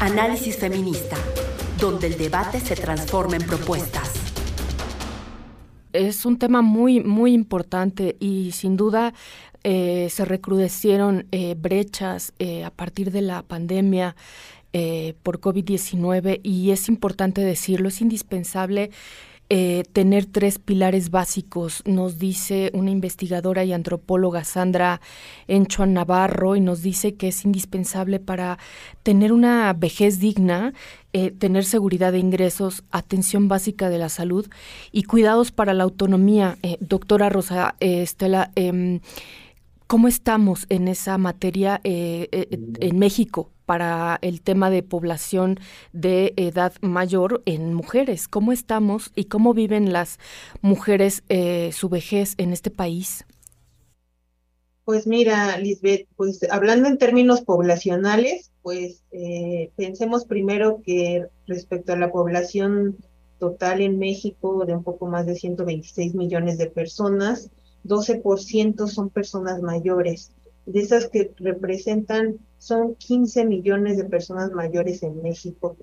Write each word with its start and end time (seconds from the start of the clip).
Análisis 0.00 0.58
feminista, 0.58 1.16
donde 1.80 2.08
el 2.08 2.18
debate 2.18 2.60
se 2.60 2.76
transforma 2.76 3.36
en 3.36 3.46
propuestas. 3.46 4.12
Es 5.94 6.26
un 6.26 6.38
tema 6.38 6.60
muy, 6.60 7.00
muy 7.00 7.32
importante 7.32 8.14
y 8.20 8.52
sin 8.52 8.76
duda 8.76 9.14
eh, 9.64 10.08
se 10.10 10.26
recrudecieron 10.26 11.26
eh, 11.32 11.54
brechas 11.58 12.34
eh, 12.38 12.62
a 12.64 12.70
partir 12.70 13.10
de 13.10 13.22
la 13.22 13.42
pandemia 13.42 14.14
por 15.22 15.40
COVID-19 15.40 16.40
y 16.42 16.70
es 16.70 16.90
importante 16.90 17.40
decirlo, 17.40 17.88
es 17.88 18.02
indispensable 18.02 18.90
eh, 19.48 19.84
tener 19.92 20.26
tres 20.26 20.58
pilares 20.58 21.10
básicos, 21.10 21.82
nos 21.86 22.18
dice 22.18 22.70
una 22.74 22.90
investigadora 22.90 23.64
y 23.64 23.72
antropóloga 23.72 24.42
Sandra 24.42 25.00
Enchuan 25.46 25.94
Navarro, 25.94 26.56
y 26.56 26.60
nos 26.60 26.82
dice 26.82 27.14
que 27.14 27.28
es 27.28 27.44
indispensable 27.44 28.18
para 28.18 28.58
tener 29.04 29.32
una 29.32 29.72
vejez 29.72 30.18
digna, 30.18 30.74
eh, 31.12 31.30
tener 31.30 31.64
seguridad 31.64 32.10
de 32.10 32.18
ingresos, 32.18 32.82
atención 32.90 33.46
básica 33.46 33.88
de 33.88 33.98
la 33.98 34.08
salud 34.08 34.48
y 34.90 35.04
cuidados 35.04 35.52
para 35.52 35.74
la 35.74 35.84
autonomía. 35.84 36.58
Eh, 36.62 36.76
doctora 36.80 37.28
Rosa 37.28 37.76
Estela, 37.78 38.50
em, 38.56 39.00
¿cómo 39.86 40.08
estamos 40.08 40.66
en 40.70 40.88
esa 40.88 41.18
materia 41.18 41.80
en 41.84 42.98
México? 42.98 43.50
Para 43.66 44.18
el 44.22 44.40
tema 44.40 44.70
de 44.70 44.82
población 44.82 45.58
de 45.92 46.32
edad 46.36 46.72
mayor 46.80 47.42
en 47.44 47.74
mujeres. 47.74 48.28
¿Cómo 48.28 48.52
estamos 48.52 49.12
y 49.14 49.24
cómo 49.24 49.52
viven 49.52 49.92
las 49.92 50.18
mujeres 50.62 51.24
eh, 51.28 51.70
su 51.72 51.88
vejez 51.88 52.34
en 52.38 52.52
este 52.52 52.70
país? 52.70 53.26
Pues 54.84 55.08
mira, 55.08 55.58
Lisbeth, 55.58 56.06
pues 56.14 56.40
hablando 56.48 56.88
en 56.88 56.96
términos 56.96 57.40
poblacionales, 57.42 58.52
pues 58.62 59.02
eh, 59.10 59.72
pensemos 59.76 60.24
primero 60.24 60.80
que 60.84 61.26
respecto 61.48 61.92
a 61.92 61.96
la 61.96 62.12
población 62.12 62.96
total 63.38 63.80
en 63.80 63.98
México 63.98 64.64
de 64.64 64.76
un 64.76 64.84
poco 64.84 65.06
más 65.06 65.26
de 65.26 65.34
126 65.34 66.14
millones 66.14 66.56
de 66.58 66.70
personas, 66.70 67.50
12% 67.84 68.86
son 68.86 69.10
personas 69.10 69.60
mayores 69.60 70.32
de 70.66 70.80
esas 70.80 71.08
que 71.08 71.32
representan, 71.38 72.38
son 72.58 72.96
15 72.96 73.46
millones 73.46 73.96
de 73.96 74.04
personas 74.04 74.50
mayores 74.52 75.02
en 75.02 75.22
México. 75.22 75.76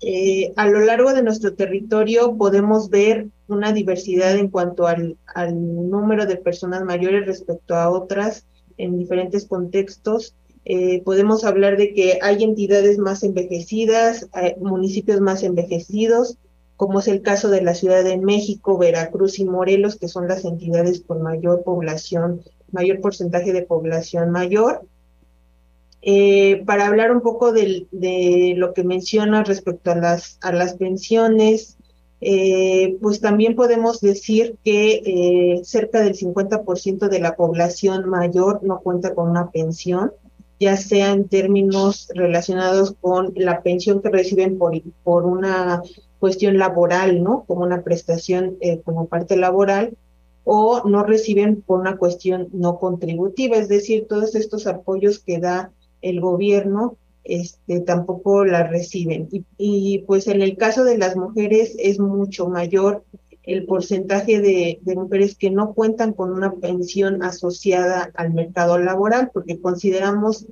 Eh, 0.00 0.52
a 0.56 0.66
lo 0.66 0.80
largo 0.80 1.14
de 1.14 1.22
nuestro 1.22 1.54
territorio 1.54 2.36
podemos 2.36 2.90
ver 2.90 3.28
una 3.46 3.72
diversidad 3.72 4.36
en 4.36 4.48
cuanto 4.48 4.86
al, 4.86 5.16
número 5.54 6.26
de 6.26 6.36
personas 6.36 6.82
mayores 6.84 7.26
respecto 7.26 7.76
a 7.76 7.88
otras 7.88 8.46
en 8.76 8.98
diferentes 8.98 9.46
contextos. 9.46 10.34
Eh, 10.64 11.02
podemos 11.04 11.44
hablar 11.44 11.76
de 11.76 11.94
que 11.94 12.18
hay 12.20 12.42
entidades 12.42 12.98
más 12.98 13.22
envejecidas, 13.22 14.28
municipios 14.60 15.20
más 15.20 15.42
envejecidos, 15.42 16.38
como 16.76 16.98
es 16.98 17.08
el 17.08 17.22
caso 17.22 17.50
de 17.50 17.62
la 17.62 17.74
Ciudad 17.74 18.02
de 18.02 18.18
México, 18.18 18.76
Veracruz 18.76 19.38
y 19.38 19.44
Morelos, 19.44 19.96
que 19.96 20.08
son 20.08 20.26
las 20.26 20.44
entidades 20.44 21.02
con 21.06 21.22
mayor 21.22 21.62
población 21.62 22.42
mayor 22.74 23.00
porcentaje 23.00 23.52
de 23.52 23.62
población 23.62 24.30
mayor. 24.30 24.86
Eh, 26.06 26.62
para 26.66 26.86
hablar 26.86 27.12
un 27.12 27.22
poco 27.22 27.50
de, 27.52 27.86
lo 28.58 28.74
que 28.74 28.84
menciona 28.84 29.42
respecto 29.42 29.90
a 29.90 29.94
las, 29.94 30.74
pensiones, 30.74 31.78
eh, 32.20 32.98
pues 33.00 33.22
también 33.22 33.56
podemos 33.56 34.02
decir 34.02 34.56
que 34.62 35.02
eh, 35.06 35.64
cerca 35.64 36.02
del 36.02 36.14
50% 36.14 37.08
de 37.08 37.20
la 37.20 37.36
población 37.36 38.06
mayor 38.10 38.62
no 38.62 38.80
cuenta 38.80 39.14
con 39.14 39.30
una 39.30 39.50
pensión, 39.50 40.12
ya 40.60 40.76
sea 40.76 41.10
en 41.12 41.26
términos 41.26 42.10
relacionados 42.14 42.94
con 43.00 43.32
la 43.34 43.62
pensión 43.62 44.02
que 44.02 44.10
reciben 44.10 44.58
por, 44.58 44.78
por 45.02 45.24
una 45.24 45.82
cuestión 46.18 46.58
laboral, 46.58 47.22
¿no? 47.22 47.44
Como 47.46 47.62
una 47.62 47.82
prestación 47.82 48.58
como 48.84 49.06
parte 49.06 49.36
laboral, 49.38 49.96
o 50.44 50.86
no 50.88 51.02
reciben 51.02 51.62
por 51.62 51.80
una 51.80 51.96
cuestión 51.96 52.48
no 52.52 52.78
contributiva, 52.78 53.56
es 53.56 53.68
decir, 53.68 54.06
todos 54.08 54.34
estos 54.34 54.66
apoyos 54.66 55.18
que 55.18 55.38
da 55.38 55.72
el 56.02 56.20
gobierno 56.20 56.96
este, 57.24 57.80
tampoco 57.80 58.44
la 58.44 58.64
reciben. 58.64 59.28
Y, 59.56 60.04
pues 60.06 60.28
en 60.28 60.42
el 60.42 60.56
caso 60.56 60.84
de 60.84 60.98
las 60.98 61.16
mujeres 61.16 61.74
es 61.78 61.98
mucho 61.98 62.48
mayor 62.48 63.04
el 63.42 63.66
porcentaje 63.66 64.40
de, 64.40 64.78
de, 64.82 64.94
mujeres 64.94 65.34
que 65.36 65.50
no 65.50 65.74
cuentan 65.74 66.12
con 66.12 66.32
una 66.32 66.52
pensión 66.52 67.22
asociada 67.22 68.10
al 68.14 68.32
mercado 68.32 68.78
laboral, 68.78 69.30
porque 69.32 69.60
consideramos 69.60 70.46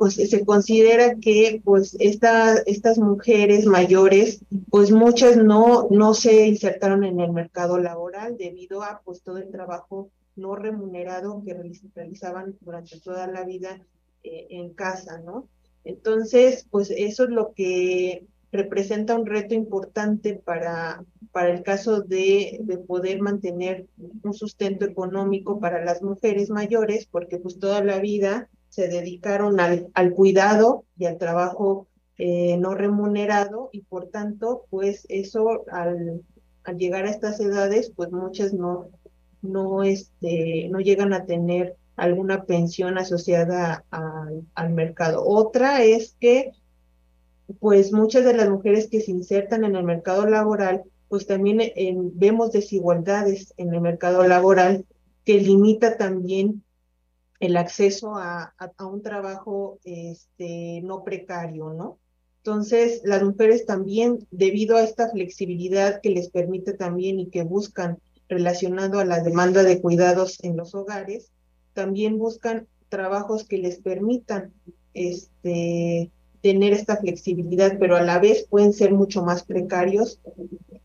pues 0.00 0.14
se 0.14 0.46
considera 0.46 1.16
que 1.16 1.60
pues 1.62 1.94
esta, 2.00 2.56
estas 2.64 2.96
mujeres 2.96 3.66
mayores, 3.66 4.40
pues 4.70 4.90
muchas 4.92 5.36
no, 5.36 5.88
no 5.90 6.14
se 6.14 6.46
insertaron 6.46 7.04
en 7.04 7.20
el 7.20 7.32
mercado 7.32 7.76
laboral 7.76 8.38
debido 8.38 8.82
a 8.82 9.02
pues 9.04 9.20
todo 9.20 9.36
el 9.36 9.50
trabajo 9.50 10.08
no 10.36 10.56
remunerado 10.56 11.42
que 11.44 11.54
realizaban 11.94 12.56
durante 12.62 12.98
toda 12.98 13.26
la 13.26 13.44
vida 13.44 13.78
eh, 14.22 14.46
en 14.48 14.72
casa, 14.72 15.20
¿no? 15.20 15.48
Entonces, 15.84 16.66
pues 16.70 16.88
eso 16.88 17.24
es 17.24 17.30
lo 17.30 17.52
que 17.52 18.24
representa 18.52 19.16
un 19.16 19.26
reto 19.26 19.54
importante 19.54 20.32
para, 20.32 21.04
para 21.30 21.52
el 21.52 21.62
caso 21.62 22.00
de, 22.00 22.60
de, 22.62 22.78
poder 22.78 23.20
mantener 23.20 23.84
un 24.22 24.32
sustento 24.32 24.86
económico 24.86 25.60
para 25.60 25.84
las 25.84 26.00
mujeres 26.00 26.48
mayores, 26.48 27.04
porque 27.04 27.36
pues 27.36 27.58
toda 27.58 27.84
la 27.84 27.98
vida 27.98 28.48
se 28.70 28.88
dedicaron 28.88 29.60
al, 29.60 29.88
al 29.94 30.12
cuidado 30.12 30.84
y 30.96 31.04
al 31.04 31.18
trabajo 31.18 31.88
eh, 32.16 32.56
no 32.56 32.74
remunerado 32.74 33.68
y 33.72 33.82
por 33.82 34.08
tanto, 34.08 34.66
pues 34.70 35.06
eso 35.08 35.64
al, 35.70 36.22
al, 36.64 36.78
llegar 36.78 37.04
a 37.04 37.10
estas 37.10 37.40
edades, 37.40 37.92
pues 37.94 38.12
muchas 38.12 38.54
no, 38.54 38.88
no, 39.42 39.82
este, 39.82 40.68
no 40.70 40.80
llegan 40.80 41.12
a 41.12 41.26
tener 41.26 41.76
alguna 41.96 42.44
pensión 42.44 42.96
asociada 42.96 43.84
al 43.90 44.70
mercado. 44.70 45.24
Otra 45.26 45.82
es 45.82 46.16
que, 46.20 46.52
pues 47.58 47.92
muchas 47.92 48.24
de 48.24 48.34
las 48.34 48.48
mujeres 48.48 48.88
que 48.88 49.00
se 49.00 49.10
insertan 49.10 49.64
en 49.64 49.76
el 49.76 49.84
mercado 49.84 50.26
laboral, 50.26 50.82
pues 51.08 51.26
también 51.26 51.60
vemos 52.14 52.52
desigualdades 52.52 53.52
en 53.56 53.74
el 53.74 53.80
mercado 53.80 54.26
laboral 54.26 54.86
que 55.24 55.40
limita 55.40 55.96
también 55.96 56.62
el 57.40 57.56
acceso 57.56 58.14
a, 58.16 58.54
a, 58.58 58.86
un 58.86 59.02
trabajo 59.02 59.78
este, 59.84 60.80
no 60.84 61.02
precario, 61.02 61.72
¿no? 61.72 61.98
Entonces, 62.44 63.02
las 63.04 63.22
mujeres 63.22 63.66
también, 63.66 64.26
debido 64.30 64.76
a 64.76 64.82
esta 64.82 65.10
flexibilidad 65.10 66.00
que 66.00 66.10
les 66.10 66.30
permite 66.30 66.74
también 66.74 67.18
y 67.18 67.28
que 67.28 67.42
buscan 67.42 67.98
relacionado 68.28 68.98
a 68.98 69.04
la 69.04 69.20
demanda 69.20 69.62
de 69.62 69.80
cuidados 69.80 70.42
en 70.42 70.56
los 70.56 70.74
hogares, 70.74 71.32
también 71.74 72.18
buscan 72.18 72.66
trabajos 72.88 73.44
que 73.44 73.58
les 73.58 73.80
permitan 73.80 74.52
este, 74.94 76.10
tener 76.42 76.72
esta 76.72 76.96
flexibilidad, 76.96 77.78
pero 77.78 77.96
a 77.96 78.02
la 78.02 78.18
vez 78.18 78.46
pueden 78.48 78.72
ser 78.72 78.92
mucho 78.92 79.22
más 79.22 79.44
precarios 79.44 80.20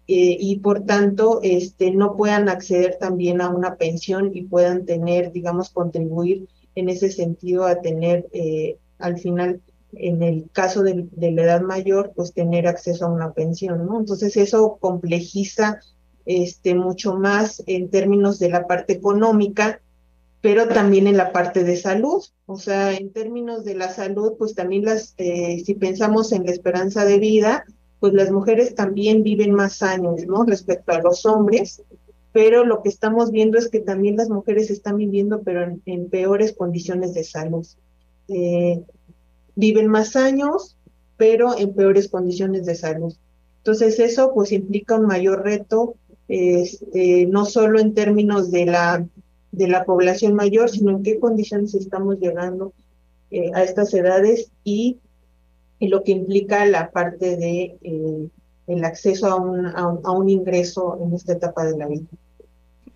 eh, 0.07 0.37
y 0.39 0.59
por 0.59 0.85
tanto 0.85 1.39
este, 1.41 1.91
no 1.91 2.15
puedan 2.15 2.47
acceder 2.49 2.97
también 2.99 3.41
a 3.41 3.49
una 3.49 3.75
pensión 3.75 4.31
y 4.33 4.43
puedan 4.43 4.85
tener, 4.85 5.31
digamos, 5.31 5.69
contribuir 5.69 6.47
en 6.75 6.89
ese 6.89 7.11
sentido 7.11 7.65
a 7.65 7.81
tener 7.81 8.27
eh, 8.31 8.77
al 8.99 9.17
final, 9.17 9.61
en 9.93 10.21
el 10.23 10.49
caso 10.51 10.83
de, 10.83 11.07
de, 11.11 11.31
la 11.31 11.43
edad 11.43 11.61
mayor, 11.61 12.11
pues 12.15 12.33
tener 12.33 12.67
acceso 12.67 13.05
a 13.05 13.11
una 13.11 13.33
pensión, 13.33 13.85
¿no? 13.85 13.99
Entonces 13.99 14.37
eso 14.37 14.77
complejiza 14.79 15.79
este, 16.25 16.75
mucho 16.75 17.15
más 17.15 17.63
en 17.67 17.89
términos 17.89 18.39
de 18.39 18.49
la 18.49 18.67
parte 18.67 18.93
económica, 18.93 19.81
pero 20.41 20.67
también 20.67 21.07
en 21.07 21.17
la 21.17 21.31
parte 21.31 21.63
de 21.63 21.77
salud. 21.77 22.23
O 22.45 22.57
sea, 22.57 22.93
en 22.93 23.11
términos 23.11 23.63
de 23.63 23.75
la 23.75 23.89
salud, 23.89 24.33
pues 24.37 24.55
también 24.55 24.85
las, 24.85 25.13
eh, 25.17 25.61
si 25.65 25.75
pensamos 25.75 26.31
en 26.31 26.45
la 26.45 26.51
esperanza 26.51 27.05
de 27.05 27.19
vida, 27.19 27.65
pues 28.05 28.13
las 28.13 28.31
mujeres 28.31 28.75
también 28.75 29.23
viven 29.23 29.51
más 29.51 29.81
años, 29.81 30.27
¿no? 30.27 30.43
Respecto 30.43 30.91
a 30.91 31.01
los 31.01 31.25
hombres, 31.25 31.81
pero 32.33 32.63
lo 32.63 32.83
que 32.83 32.89
estamos 32.89 33.31
viendo 33.31 33.57
es 33.57 33.67
que 33.67 33.79
también 33.79 34.15
las 34.15 34.29
mujeres 34.29 34.69
están 34.69 34.97
viviendo, 34.97 35.41
pero 35.41 35.75
en, 35.87 36.09
peores 36.11 36.53
condiciones 36.53 37.15
de 37.15 37.23
salud. 37.23 37.65
Eh, 38.27 38.83
viven 39.55 39.87
más 39.87 40.15
años, 40.15 40.77
pero 41.17 41.57
en 41.57 41.73
peores 41.73 42.07
condiciones 42.07 42.67
de 42.67 42.75
salud. 42.75 43.11
Entonces 43.57 43.99
eso 43.99 44.31
pues 44.35 44.51
implica 44.51 44.99
un 44.99 45.07
mayor 45.07 45.43
reto, 45.43 45.95
este, 46.27 47.25
no 47.25 47.45
solo 47.45 47.79
en 47.79 47.95
términos 47.95 48.51
de 48.51 48.67
la, 48.67 49.03
de 49.51 49.67
la 49.67 49.83
población 49.83 50.35
mayor, 50.35 50.69
sino 50.69 50.91
en 50.91 51.01
qué 51.01 51.19
condiciones 51.19 51.73
estamos 51.73 52.19
llegando 52.19 52.71
eh, 53.31 53.49
a 53.55 53.63
estas 53.63 53.91
edades 53.95 54.51
y 54.63 54.99
y 55.79 55.87
lo 55.87 56.03
que 56.03 56.11
implica 56.11 56.65
la 56.65 56.91
parte 56.91 57.37
de 57.37 57.77
eh, 57.81 58.29
el 58.67 58.83
acceso 58.83 59.27
a 59.27 59.35
un, 59.35 59.65
a 59.67 60.11
un, 60.11 60.29
ingreso 60.29 60.97
en 61.01 61.13
esta 61.13 61.33
etapa 61.33 61.65
de 61.65 61.77
la 61.77 61.87
vida. 61.87 62.05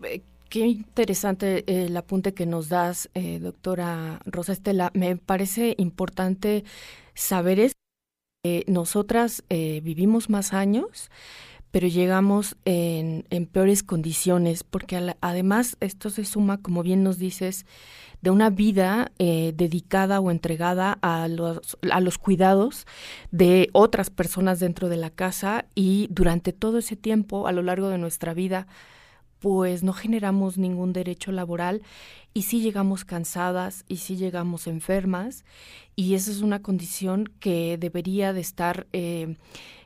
Eh, 0.04 0.22
qué 0.50 0.66
interesante 0.68 1.60
eh, 1.68 1.86
el 1.86 1.98
apunte 1.98 2.34
que 2.34 2.46
nos 2.46 2.70
das, 2.70 3.10
doctora 3.42 4.20
Rosa 4.26 4.54
Estela. 4.54 4.92
Me 4.94 5.16
parece 5.18 5.76
importante 5.78 6.64
saber 7.14 7.60
Eh, 8.46 8.64
nosotras 8.68 9.44
eh, 9.50 9.82
vivimos 9.84 10.30
más 10.30 10.54
años, 10.54 11.12
pero 11.72 11.88
llegamos 11.88 12.56
en, 12.66 13.26
peores 13.52 13.84
condiciones, 13.84 14.64
porque 14.64 15.16
además 15.22 15.78
esto 15.80 16.10
se 16.10 16.26
suma, 16.26 16.62
como 16.62 16.84
bien 16.84 17.04
nos 17.04 17.20
dices, 17.20 17.66
de 18.22 18.32
una 18.32 18.50
vida 18.50 19.12
eh, 19.20 19.54
dedicada 19.56 20.20
o 20.20 20.32
entregada 20.32 20.98
a 21.02 21.28
los, 21.28 21.78
a 21.92 22.02
los 22.02 22.18
cuidados 22.18 22.86
de 23.32 23.70
otras 23.72 24.10
personas 24.10 24.60
dentro 24.60 24.90
de 24.90 24.98
la 24.98 25.10
casa 25.10 25.66
y 25.76 26.08
durante 26.12 26.52
todo 26.52 26.80
ese 26.80 26.96
tiempo, 26.96 27.48
a 27.48 27.52
lo 27.52 27.62
largo 27.62 27.90
de 27.90 27.98
nuestra 27.98 28.34
vida, 28.34 28.68
pues 29.40 29.84
no 29.84 29.94
generamos 29.94 30.58
ningún 30.58 30.92
derecho 30.92 31.32
laboral 31.32 31.82
y 32.34 32.44
sí 32.44 32.62
llegamos 32.62 33.06
cansadas 33.06 33.86
y 33.88 33.98
sí 33.98 34.18
llegamos 34.18 34.68
enfermas 34.68 35.46
y 35.96 36.16
esa 36.16 36.32
es 36.32 36.42
una 36.42 36.62
condición 36.62 37.32
que 37.40 37.78
debería 37.78 38.34
de 38.34 38.42
estar 38.42 38.88
eh, 38.94 39.38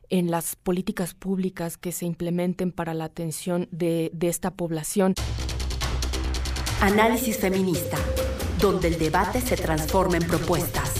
en 0.09 0.31
las 0.31 0.55
políticas 0.55 1.13
públicas 1.13 1.77
que 1.77 1.91
se 1.91 2.05
implementen 2.05 2.71
para 2.71 2.93
la 2.93 3.05
atención 3.05 3.67
de, 3.71 4.11
de 4.13 4.29
esta 4.29 4.51
población. 4.51 5.15
Análisis 6.81 7.37
feminista, 7.37 7.97
donde 8.59 8.89
el 8.89 8.99
debate 8.99 9.41
se 9.41 9.55
transforma 9.55 10.17
en 10.17 10.27
propuestas. 10.27 10.92